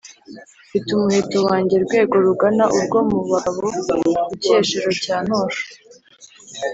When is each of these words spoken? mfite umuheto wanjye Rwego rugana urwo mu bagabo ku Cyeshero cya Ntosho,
mfite 0.67 0.89
umuheto 0.93 1.37
wanjye 1.47 1.75
Rwego 1.85 2.13
rugana 2.25 2.63
urwo 2.77 2.99
mu 3.09 3.19
bagabo 3.31 3.65
ku 4.25 4.33
Cyeshero 4.41 4.89
cya 5.03 5.17
Ntosho, 5.25 5.63